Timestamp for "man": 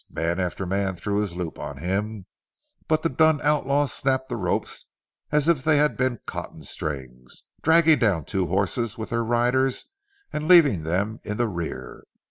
0.09-0.39, 0.65-0.95